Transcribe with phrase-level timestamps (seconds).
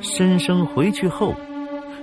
[0.00, 1.34] 申生回去后，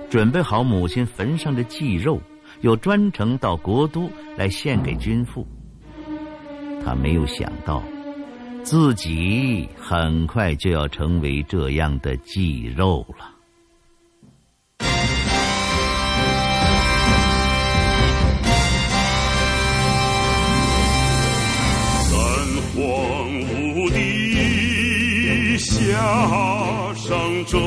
[0.08, 2.18] 准备好母亲坟上的祭肉，
[2.62, 5.46] 又专程到国都来献给君父。
[6.82, 7.82] 他没有想到，
[8.62, 13.39] 自己很快就要成为这样的祭肉了。
[26.00, 27.58] 夏商周，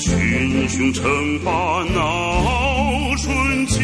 [0.00, 1.04] 群雄称
[1.44, 1.52] 霸
[1.94, 3.76] 闹春秋，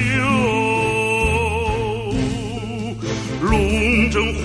[3.42, 4.40] 龙争虎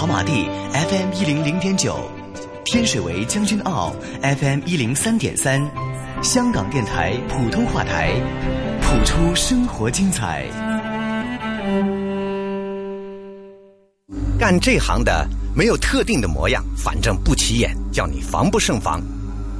[0.00, 1.94] 跑马地 FM 一零零点九，
[2.64, 5.60] 天水围将军澳 FM 一零三点三，
[6.22, 8.10] 香港电台普通话台，
[8.80, 10.46] 谱出生活精彩。
[14.38, 19.02] 干这行的没有特定的模样，反正不起眼，叫你防不胜防。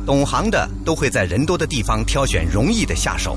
[0.06, 3.36] 懂行的都会在人多的地方挑选容易的下手。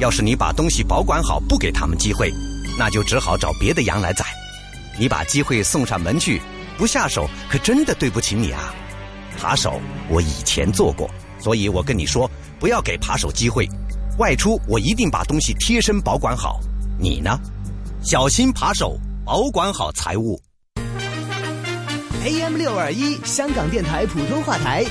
[0.00, 2.30] 要是你把东西保管好，不给他们机会，
[2.78, 4.26] 那就只好找别的羊来宰。
[4.98, 6.40] 你把机会送上门去，
[6.76, 8.74] 不下手可真的对不起你啊！
[9.40, 12.30] 扒手我以前做过，所以我跟你说，
[12.60, 13.68] 不要给扒手机会。
[14.18, 16.60] 外出我一定把东西贴身保管好。
[16.98, 17.38] 你呢？
[18.02, 20.40] 小心扒手，保管好财物。
[22.24, 24.84] AM 六二一香港电台普通话台，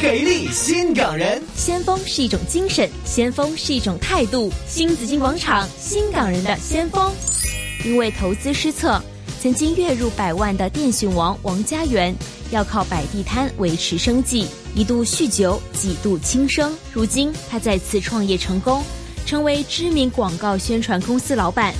[0.00, 1.40] 给力新港人。
[1.54, 4.50] 先锋是一种精神，先锋是一种态度。
[4.66, 7.12] 新紫金广场，新港人的先锋。
[7.84, 9.00] 因为投资失策。
[9.42, 12.14] 曾经月入百万的电讯王王家元，
[12.52, 16.72] 要靠摆地摊维持生计，一度酗酒，几度轻生。
[16.92, 18.84] 如今他再次创业成功，
[19.26, 21.74] 成为知名广告宣传公司老板。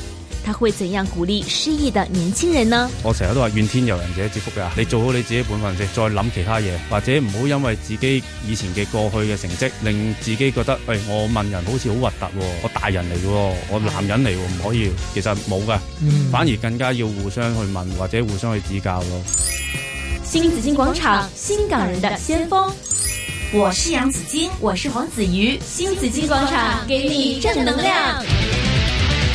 [0.44, 2.90] 他會怎樣鼓勵失意的年輕人呢？
[3.02, 12.26] 我成日都話怨天尤人者之福㗎，你做好你自己本分先，再諗其他嘢，或者唔好因為自己以前嘅過去嘅成績，令自己覺得，誒、哎，我問人好似好核突，
[12.62, 19.22] 我大人嚟嘅，我男人嚟，唔可以，其實冇㗎，嗯、反而更加要互相去問或者互相去指教咯。
[20.24, 22.72] 新紫荊廣場，新港人的先鋒，
[23.52, 27.94] 我是楊子矜，我是黃子瑜，新紫荊廣場，給你正能量。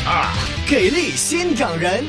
[0.04, 0.34] 啊！
[0.68, 2.04] 给力新港人，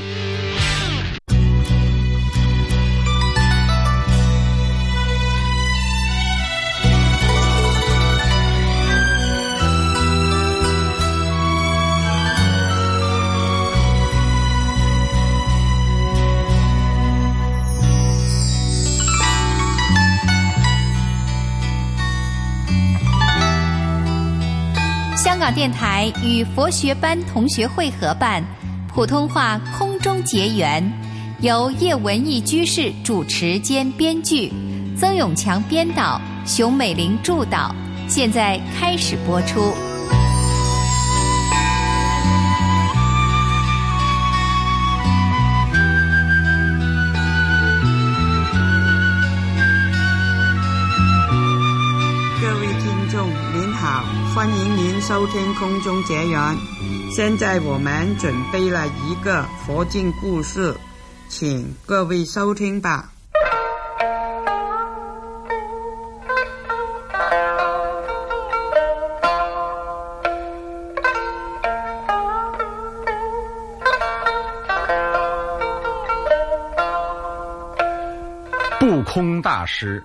[25.51, 28.43] 电台与佛学班同学会合办。
[28.87, 30.83] 普通话空中结缘，
[31.41, 34.51] 由叶文义居士主持兼编剧，
[34.97, 37.73] 曾永强编导，熊美玲助导。
[38.07, 39.88] 现在开始播出。
[54.35, 56.57] 欢，迎您收听空中结缘，
[57.11, 60.75] 现在我们准备了一个佛经故事，
[61.27, 63.11] 请各位收听吧。
[78.79, 80.03] 不空大师。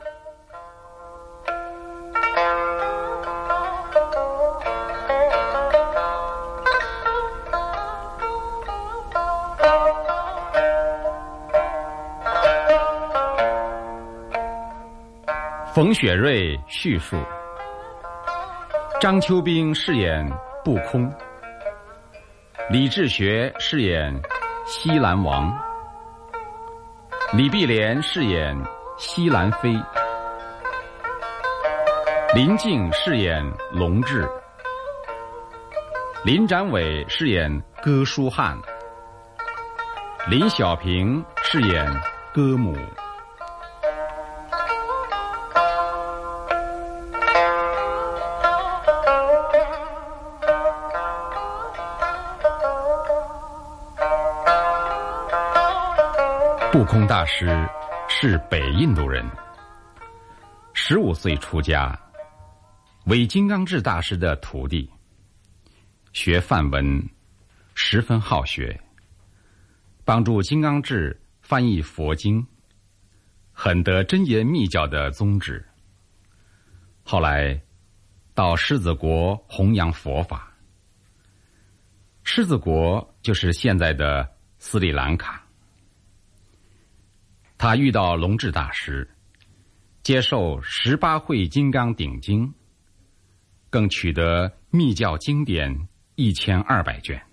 [15.95, 17.17] 雪瑞叙述。
[19.01, 20.29] 张秋冰饰演
[20.65, 21.11] 不空，
[22.69, 24.21] 李志学饰演
[24.67, 25.57] 西兰王，
[27.33, 28.57] 李碧莲饰演
[28.97, 29.75] 西兰妃，
[32.35, 34.29] 林静饰演龙志，
[36.25, 38.59] 林展伟饰演哥舒翰，
[40.29, 41.87] 林小平饰演
[42.33, 42.75] 歌母。
[56.75, 57.47] 悟空大师
[58.09, 59.25] 是北印度人，
[60.73, 61.97] 十五岁出家，
[63.05, 64.91] 为金刚智大师的徒弟，
[66.13, 67.09] 学梵文，
[67.77, 68.77] 十分好学，
[70.05, 72.45] 帮助金刚智翻译佛经，
[73.53, 75.65] 很得真言密教的宗旨。
[77.05, 77.63] 后来
[78.35, 80.53] 到狮子国弘扬佛法，
[82.25, 84.29] 狮子国就是现在的
[84.59, 85.44] 斯里兰卡。
[87.65, 89.09] 他遇到龙智大师，
[90.03, 92.53] 接受十八会金刚顶经，
[93.71, 97.25] 更取得密教经典一千二百卷。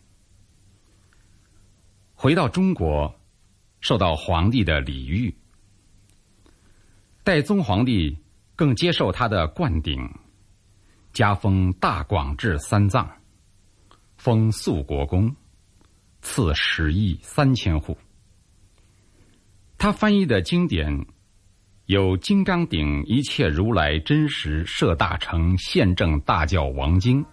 [2.14, 3.14] 回到中国，
[3.82, 5.36] 受到皇帝的礼遇，
[7.26, 8.18] 代宗皇帝
[8.56, 10.10] 更接受他的灌顶，
[11.12, 13.06] 加封大广智三藏，
[14.16, 15.36] 封肃国公，
[16.22, 17.98] 赐十亿三千户。
[19.82, 20.96] 他翻译的经典
[21.88, 27.26] 有《金刚顶一切如来真实摄大乘现正大教王经》《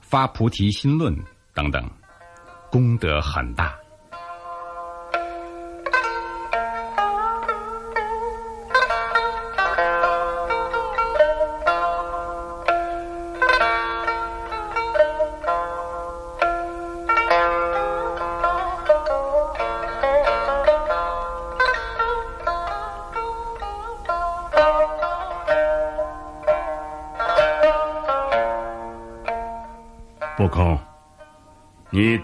[0.00, 1.12] 发菩提心论》
[1.52, 1.90] 等等，
[2.70, 3.74] 功德很大。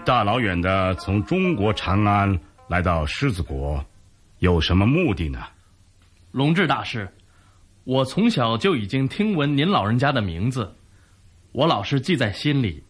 [0.05, 3.83] 大老远的从中国长安来到狮子国，
[4.37, 5.43] 有什么目的呢？
[6.31, 7.11] 龙志大师，
[7.85, 10.75] 我从小就已经听闻您老人家的名字，
[11.53, 12.83] 我老是记在心里。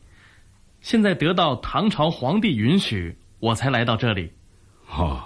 [0.82, 4.34] 现在得到唐朝皇帝允许，我才来到这里。
[4.90, 5.24] 哦，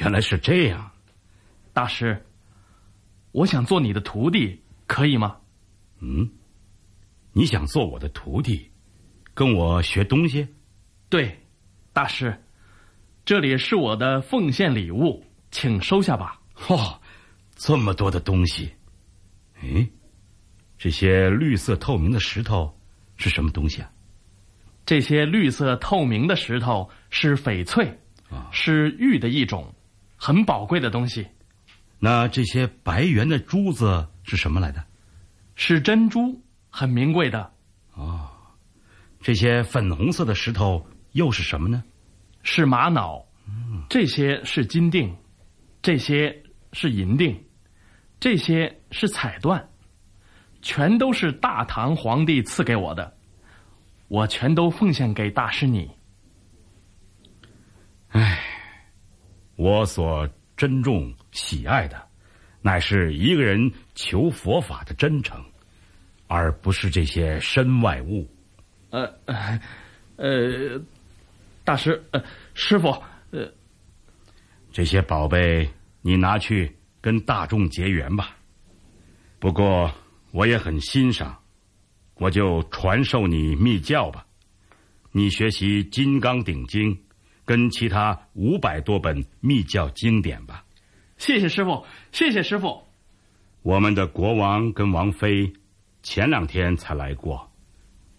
[0.00, 0.90] 原来是这样。
[1.74, 2.24] 大师，
[3.32, 5.36] 我想做你的徒弟，可以吗？
[6.00, 6.30] 嗯，
[7.34, 8.70] 你想做我的徒弟，
[9.34, 10.48] 跟我学东西？
[11.10, 11.40] 对，
[11.94, 12.38] 大师，
[13.24, 16.38] 这里是我的奉献礼物，请收下吧。
[16.66, 17.00] 哦，
[17.56, 18.70] 这么多的东西，
[19.62, 19.88] 哎，
[20.76, 22.78] 这些绿色透明的石头
[23.16, 23.90] 是什么东西啊？
[24.84, 27.86] 这些绿色透明的石头是翡翠，
[28.28, 29.74] 啊，是玉的一种，
[30.16, 31.26] 很宝贵的东西。
[31.98, 34.84] 那这些白圆的珠子是什么来的？
[35.54, 36.38] 是珍珠，
[36.68, 37.50] 很名贵的。
[37.94, 38.28] 哦，
[39.22, 40.86] 这些粉红色的石头。
[41.18, 41.82] 又是什么呢？
[42.44, 43.26] 是玛瑙，
[43.90, 45.12] 这些是金锭，
[45.82, 46.42] 这些
[46.72, 47.36] 是银锭，
[48.20, 49.62] 这些是彩缎，
[50.62, 53.12] 全都是大唐皇帝赐给我的，
[54.06, 55.90] 我全都奉献给大师你。
[58.10, 58.40] 唉，
[59.56, 62.00] 我所珍重喜爱的，
[62.62, 65.44] 乃是一个人求佛法的真诚，
[66.28, 68.26] 而不是这些身外物。
[68.90, 69.12] 呃，
[70.16, 70.80] 呃。
[71.68, 72.88] 大师，呃，师傅，
[73.30, 73.52] 呃，
[74.72, 75.68] 这些宝贝
[76.00, 78.34] 你拿去跟大众结缘吧。
[79.38, 79.92] 不过
[80.30, 81.38] 我也很欣赏，
[82.14, 84.24] 我就传授你密教吧。
[85.12, 86.96] 你学习《金刚顶经》，
[87.44, 90.64] 跟其他五百多本密教经典吧。
[91.18, 92.82] 谢谢师傅，谢谢师傅。
[93.60, 95.52] 我们的国王跟王妃
[96.02, 97.52] 前两天才来过，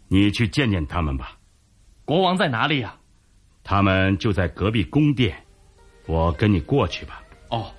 [0.07, 1.39] 你去见见他们吧。
[2.05, 2.98] 国王在哪里呀？
[3.69, 5.37] 他们就在隔壁宫殿，
[6.07, 7.21] 我跟你过去吧。
[7.49, 7.71] 哦。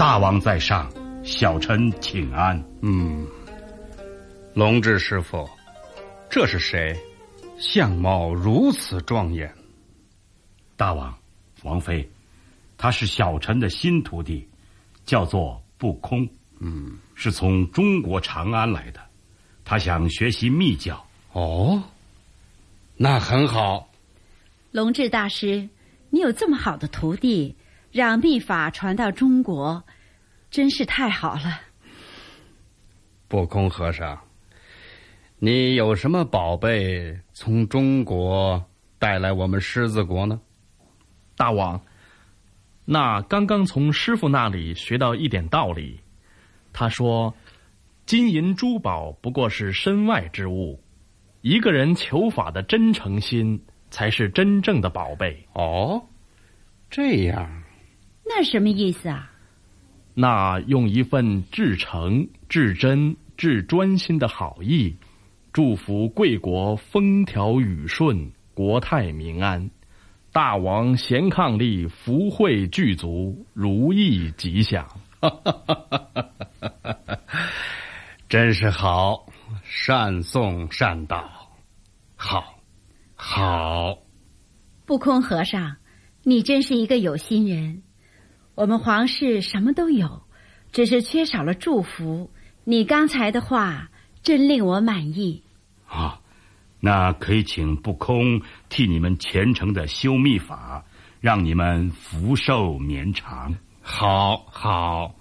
[0.00, 0.90] 大王在上，
[1.22, 2.58] 小臣请安。
[2.80, 3.26] 嗯，
[4.54, 5.46] 龙志师傅，
[6.30, 6.98] 这是谁？
[7.58, 9.54] 相貌如此庄严。
[10.74, 11.14] 大王，
[11.64, 12.10] 王妃，
[12.78, 14.48] 他是小臣的新徒弟，
[15.04, 16.26] 叫做不空。
[16.60, 19.00] 嗯，是从中国长安来的，
[19.66, 21.04] 他想学习密教。
[21.34, 21.82] 哦，
[22.96, 23.90] 那很好。
[24.72, 25.68] 龙志大师，
[26.08, 27.54] 你有这么好的徒弟，
[27.92, 29.84] 让秘法传到中国，
[30.50, 31.60] 真是太好了。
[33.26, 34.20] 不空和尚，
[35.38, 38.64] 你有什么宝贝从中国
[38.98, 40.40] 带来我们狮子国呢？
[41.36, 41.80] 大王，
[42.84, 46.00] 那刚刚从师傅那里学到一点道理。
[46.72, 47.34] 他说
[48.06, 50.80] ：“金银珠宝不过是身外之物，
[51.40, 56.06] 一个人求法的真诚心才是真正的宝贝。”哦，
[56.90, 57.62] 这样，
[58.32, 59.32] 那什么意思啊？
[60.14, 64.94] 那用一份至诚、至真、至专心的好意，
[65.52, 69.68] 祝福贵国风调雨顺、国泰民安，
[70.32, 74.86] 大王贤伉俪，福慧具足，如意吉祥。
[78.28, 79.26] 真是好，
[79.64, 81.50] 善颂善道，
[82.14, 82.60] 好，
[83.16, 83.98] 好。
[84.86, 85.76] 不空和尚，
[86.22, 87.82] 你真是一个有心人。
[88.60, 90.20] 我们皇室什么都有，
[90.70, 92.30] 只是缺少了祝福。
[92.64, 93.88] 你刚才的话
[94.22, 95.42] 真令我满意。
[95.88, 96.20] 啊，
[96.78, 100.84] 那可以请不空替你们虔诚的修密法，
[101.22, 103.56] 让你们福寿绵长。
[103.80, 105.14] 好，好，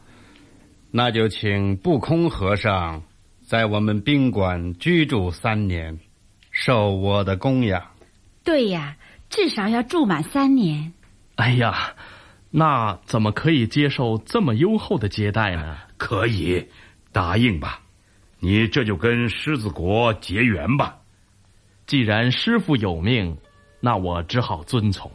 [0.91, 3.03] 那就请不空和尚
[3.41, 5.97] 在我们宾馆居住三年，
[6.51, 7.81] 受我的供养。
[8.43, 8.97] 对呀，
[9.29, 10.91] 至少要住满三年。
[11.35, 11.93] 哎呀，
[12.51, 15.77] 那怎么可以接受这么优厚的接待呢？
[15.97, 16.67] 可以，
[17.11, 17.81] 答应吧。
[18.39, 20.97] 你这就跟狮子国结缘吧。
[21.85, 23.37] 既然师傅有命，
[23.79, 25.11] 那我只好遵从。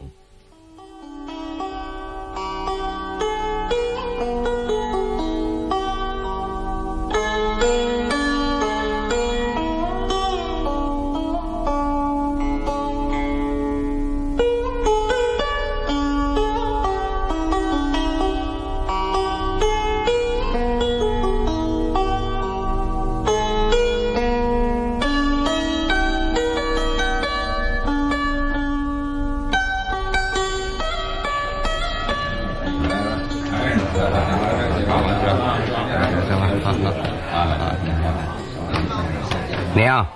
[39.75, 40.07] 娘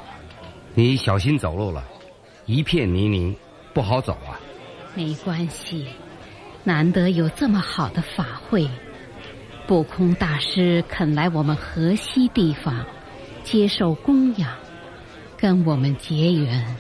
[0.75, 1.83] 你小心走路了，
[2.47, 3.35] 一片泥泞，
[3.75, 4.39] 不好走啊。
[4.95, 5.89] 没关系，
[6.65, 8.71] 难得有这么好的法会，
[9.67, 12.87] 不空大师肯来我们河西地方
[13.43, 14.53] 接受供养，
[15.37, 16.77] 跟我们结缘，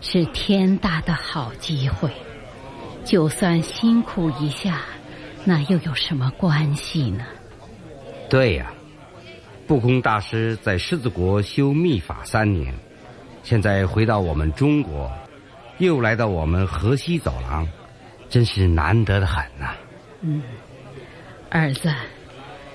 [0.00, 2.08] 是天大的好机会。
[3.04, 4.82] 就算辛苦一下，
[5.44, 7.24] 那又有什么关系呢？
[8.30, 8.72] 对呀，
[9.66, 12.72] 不空大师在狮子国修密法三年。
[13.42, 15.10] 现在回到我们中国，
[15.78, 17.66] 又来到我们河西走廊，
[18.28, 19.74] 真是难得的很呐。
[20.20, 20.40] 嗯，
[21.50, 21.92] 儿子，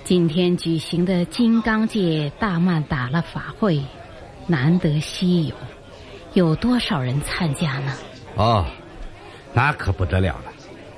[0.04, 3.82] 今天举行的金刚界大曼达拉法会，
[4.48, 5.56] 难得稀有，
[6.34, 7.94] 有多少人参加呢？
[8.36, 8.66] 哦，
[9.54, 10.52] 那可不得了了，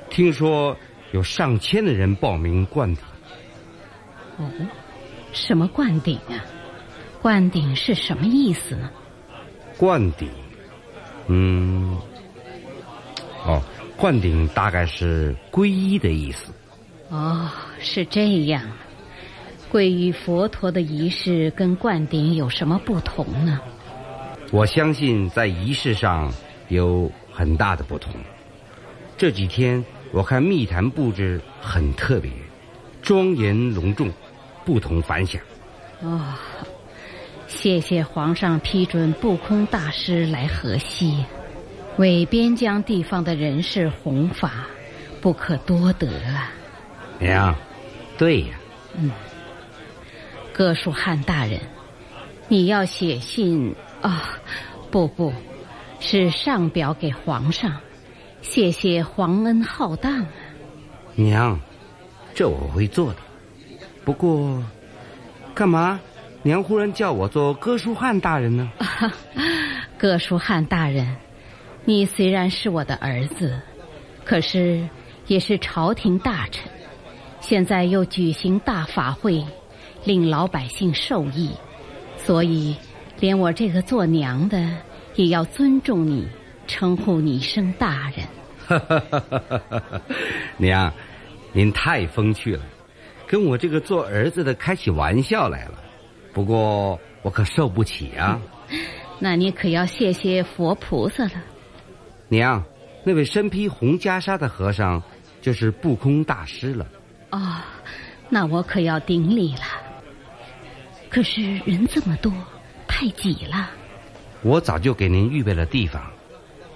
[0.09, 0.75] 听说
[1.11, 3.03] 有上千的人报名灌顶。
[4.37, 4.49] 哦，
[5.33, 6.45] 什么灌顶啊？
[7.21, 8.89] 灌顶是什么意思呢？
[9.75, 10.29] 灌顶，
[11.27, 11.97] 嗯，
[13.45, 13.61] 哦，
[13.97, 16.53] 灌顶大概是皈依的意思。
[17.09, 18.61] 哦，是这样。
[19.71, 23.59] 皈依佛陀的仪式跟灌顶有什么不同呢？
[24.51, 26.31] 我相信在仪式上
[26.69, 28.13] 有很大的不同。
[29.17, 32.31] 这几天我看密坛布置很特别，
[33.01, 34.09] 庄严隆重，
[34.67, 35.41] 不同凡响。
[36.01, 36.33] 哦。
[37.47, 41.23] 谢谢皇上批准不空大师来河西，
[41.95, 44.67] 为边疆地方的人士弘法，
[45.21, 46.51] 不可多得啊！
[47.19, 47.55] 娘，
[48.17, 48.59] 对呀。
[48.97, 49.09] 嗯，
[50.51, 51.57] 哥舒翰大人，
[52.49, 54.37] 你要写信啊？
[54.91, 55.31] 不不，
[56.01, 57.79] 是上表给皇上，
[58.41, 60.27] 谢谢皇恩浩荡啊！
[61.15, 61.57] 娘，
[62.35, 63.19] 这我会做的。
[64.07, 64.63] 不过，
[65.53, 65.99] 干嘛？
[66.41, 68.71] 娘忽然叫我做哥舒翰大人呢？
[69.99, 71.13] 哥舒翰大人，
[71.83, 73.59] 你虽然是我的儿子，
[74.23, 74.87] 可是
[75.25, 76.71] 也是朝廷大臣，
[77.41, 79.45] 现在又举行大法会，
[80.05, 81.51] 令老百姓受益，
[82.15, 82.77] 所以
[83.19, 84.73] 连我这个做娘的
[85.15, 86.25] 也要尊重你，
[86.65, 88.25] 称呼你一声大人。
[90.55, 90.93] 娘，
[91.51, 92.61] 您太风趣了，
[93.27, 95.83] 跟我这个做儿子的开起玩笑来了。
[96.33, 98.39] 不过我可受不起啊。
[99.19, 101.31] 那你可要谢谢佛菩萨了。
[102.29, 102.63] 娘，
[103.03, 105.01] 那位身披红袈裟的和尚
[105.41, 106.85] 就是不空大师了。
[107.31, 107.57] 哦，
[108.29, 109.63] 那我可要顶礼了。
[111.09, 112.31] 可是人这么多，
[112.87, 113.71] 太挤了。
[114.43, 116.01] 我早就给您预备了地方，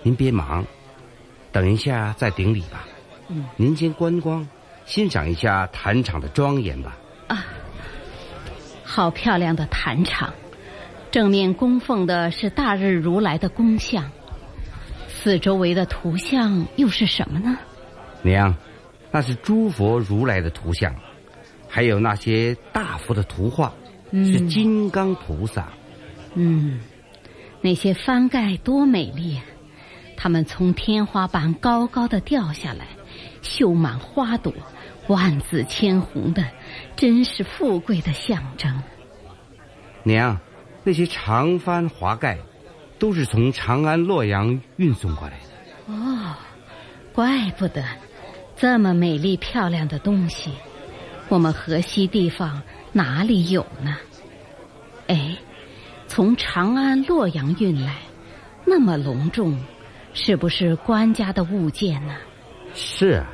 [0.01, 0.65] 您别忙，
[1.51, 2.88] 等一下再顶礼吧。
[3.27, 4.48] 嗯，您先观光，
[4.91, 6.98] 欣赏一下坛场的庄严吧。
[7.27, 7.45] 啊，
[8.83, 10.33] 好漂亮的坛场，
[11.10, 14.12] 正面供奉的是大日如来的宫像，
[15.07, 17.57] 四周围的图像又是什么呢？
[18.21, 18.53] 娘。
[19.13, 20.93] 那是诸佛如来的图像，
[21.69, 23.74] 还有那些大佛的图画，
[24.12, 25.69] 是金刚菩萨。
[26.33, 26.81] 嗯，
[27.62, 29.43] 那些翻盖多美丽啊！
[30.17, 32.88] 它们从天花板高高的掉下来，
[33.41, 34.53] 绣满花朵，
[35.07, 36.43] 万紫千红的，
[36.95, 38.81] 真是富贵的象征。
[40.03, 40.39] 娘，
[40.83, 42.38] 那些长帆华盖，
[42.98, 45.93] 都是从长安、洛阳运送过来的。
[45.93, 46.36] 哦，
[47.13, 47.83] 怪不得。
[48.55, 50.51] 这么美丽漂亮的东西，
[51.29, 53.98] 我们河西地方哪里有呢？
[55.07, 55.36] 哎，
[56.07, 57.95] 从长安、洛阳运来，
[58.65, 59.60] 那么隆重，
[60.13, 62.13] 是不是官家的物件呢？
[62.74, 63.28] 是啊，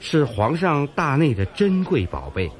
[0.00, 2.50] 是皇上大内的珍贵宝贝，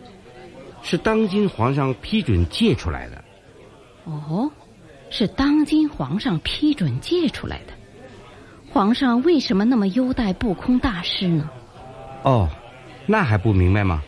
[0.82, 3.24] 是当今皇上批准借出来的。
[4.04, 4.50] 哦，
[5.10, 7.72] 是当今皇上批准借出来的。
[8.72, 11.50] 皇上为什么那么优待不空大师呢？
[12.22, 12.48] 哦，
[13.06, 14.02] 那还不明白吗？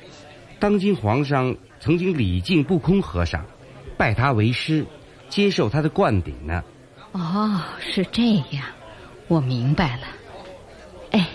[0.58, 3.44] 当今皇上曾经礼敬不空和尚，
[3.96, 4.86] 拜他为师，
[5.28, 6.62] 接受他的灌顶呢。
[7.10, 8.64] 哦，是这样，
[9.26, 10.02] 我明白了。
[11.10, 11.26] 哎，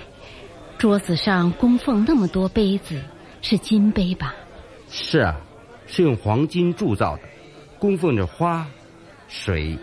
[0.77, 3.01] 桌子上供奉那么多杯子，
[3.41, 4.35] 是金杯吧？
[4.89, 5.35] 是啊，
[5.87, 7.23] 是用黄金铸造的，
[7.79, 8.67] 供奉着花、
[9.27, 9.77] 水、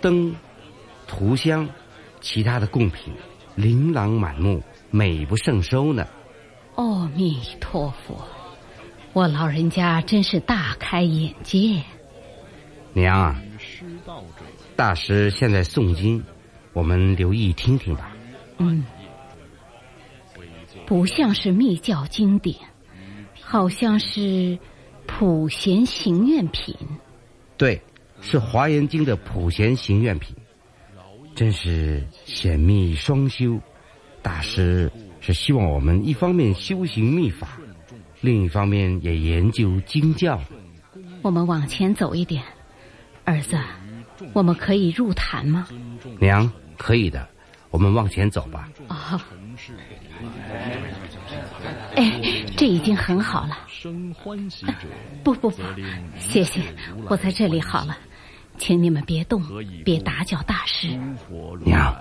[0.00, 0.34] 灯、
[1.06, 1.68] 涂香，
[2.20, 3.14] 其他的贡品，
[3.54, 6.06] 琳琅满目，美不胜收呢。
[6.74, 8.26] 阿弥陀佛，
[9.12, 11.82] 我老人家真是大开眼界。
[12.92, 13.40] 娘啊，
[14.74, 16.24] 大师现在诵经，
[16.72, 18.16] 我们留意听听吧。
[18.58, 18.84] 嗯，
[20.90, 22.56] 不像是密教经典，
[23.40, 24.58] 好像是
[25.06, 26.74] 普贤行愿品。
[27.56, 27.80] 对，
[28.20, 30.34] 是华严经的普贤行愿品，
[31.36, 33.56] 真是显密双修，
[34.20, 34.90] 大师。
[35.20, 37.60] 是希望我们一方面修行秘法，
[38.20, 40.42] 另一方面也研究经教。
[41.22, 42.42] 我们往前走一点，
[43.24, 43.56] 儿子，
[44.32, 45.68] 我们可以入坛吗？
[46.18, 47.28] 娘，可以的，
[47.70, 48.68] 我们往前走吧。
[48.88, 49.20] 哦，
[51.96, 52.20] 哎，
[52.60, 53.66] 这已经很好了。
[55.24, 55.62] 不不不，
[56.18, 56.62] 谢谢，
[57.08, 57.96] 我在这里好了，
[58.58, 59.42] 请你们别动，
[59.82, 60.88] 别打搅大师。
[61.64, 61.96] 娘，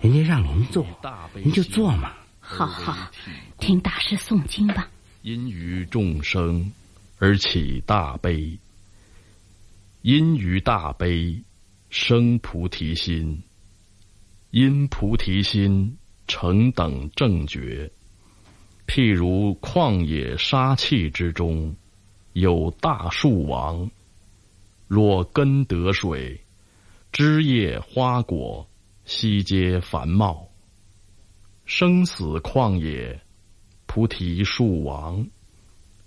[0.00, 0.84] 人家让您坐，
[1.36, 2.10] 您就坐嘛。
[2.40, 3.08] 好好
[3.60, 4.90] 听大师诵经吧。
[5.22, 6.72] 因于众生
[7.20, 8.58] 而起大悲，
[10.02, 11.40] 因于大悲
[11.88, 13.40] 生菩提心，
[14.50, 15.96] 因菩提心
[16.26, 17.88] 成等正觉。
[18.92, 21.76] 譬如旷野沙气之中，
[22.32, 23.88] 有大树王，
[24.88, 26.40] 若根得水，
[27.12, 28.68] 枝叶花果
[29.04, 30.48] 悉皆繁茂。
[31.66, 33.20] 生死旷野，
[33.86, 35.24] 菩提树王，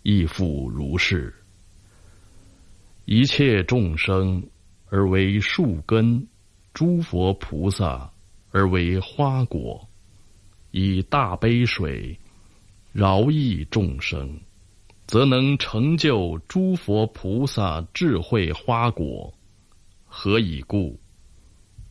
[0.01, 1.33] 亦复如是。
[3.05, 4.43] 一切众生
[4.89, 6.27] 而为树根，
[6.73, 8.11] 诸佛菩萨
[8.51, 9.87] 而为花果，
[10.71, 12.19] 以大悲水
[12.93, 14.39] 饶益众生，
[15.05, 19.33] 则能成就诸佛菩萨智慧花果。
[20.05, 20.97] 何以故？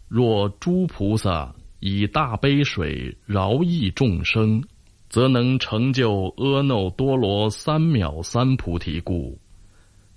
[0.08, 1.54] 若诸菩萨。
[1.84, 4.62] 以大悲水饶益众生，
[5.08, 9.36] 则能成就阿耨多罗三藐三菩提故。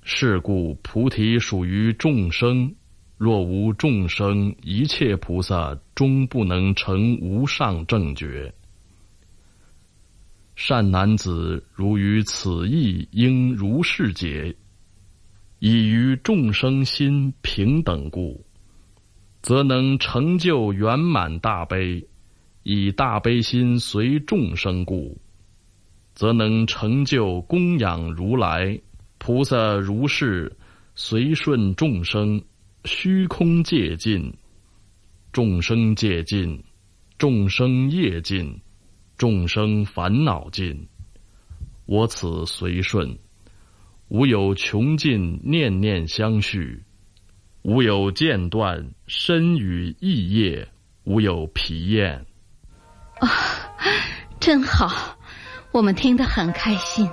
[0.04, 2.76] 是故菩提属于众生，
[3.17, 8.54] 若无众生，一切菩萨终不能成无上正觉。
[10.56, 14.56] 善男子，如于此意应如是解，
[15.60, 18.44] 以于众生心平等故。
[19.41, 22.04] 则能成就圆满大悲，
[22.63, 25.15] 以大悲心随众生故。
[26.15, 28.80] 则能成就供养如来
[29.18, 30.52] 菩萨如是，
[30.96, 32.41] 随顺众生，
[32.86, 34.34] 虚空界尽，
[35.32, 36.63] 众生界尽，
[37.18, 38.60] 众生业尽，
[39.17, 40.88] 众生烦恼尽。
[41.86, 43.17] 我此随顺，
[44.08, 46.84] 无有穷尽，念念相续，
[47.62, 50.67] 无有间断，身与意业，
[51.04, 52.25] 无有疲厌。
[53.19, 53.30] 啊，
[54.39, 55.17] 真好。
[55.71, 57.10] 我们听得很开心。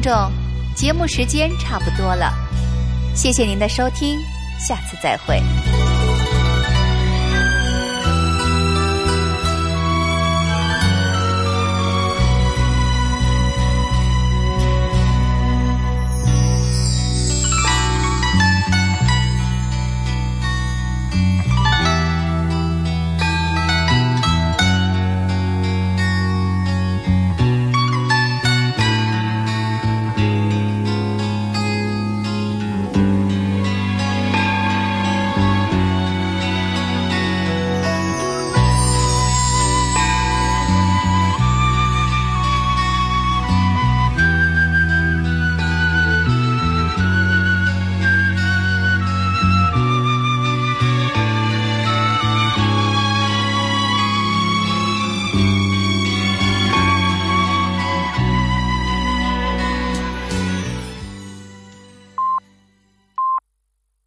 [0.00, 0.32] 听众，
[0.74, 2.32] 节目时间差不多了，
[3.14, 4.18] 谢谢您的收听，
[4.58, 5.42] 下次再会。